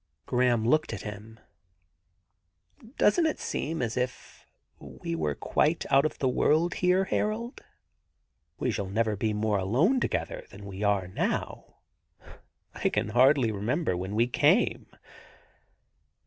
[0.25, 1.39] Graham looked at him.
[2.83, 4.47] ^Doesn't it seem as if
[4.79, 7.61] we were quite out of the world here, Harold?
[8.57, 11.75] We shall never be more alone together than we are now.
[12.73, 14.87] I can hardly remember when we came.